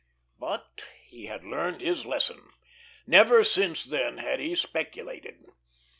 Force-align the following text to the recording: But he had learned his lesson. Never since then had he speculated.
But 0.39 0.83
he 1.05 1.27
had 1.27 1.43
learned 1.43 1.81
his 1.81 2.07
lesson. 2.07 2.49
Never 3.05 3.43
since 3.43 3.85
then 3.85 4.17
had 4.17 4.39
he 4.39 4.55
speculated. 4.55 5.45